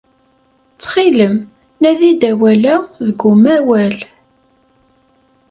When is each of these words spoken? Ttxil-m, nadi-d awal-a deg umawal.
Ttxil-m, 0.73 1.35
nadi-d 1.81 2.21
awal-a 2.31 2.75
deg 3.05 3.19
umawal. 3.31 3.95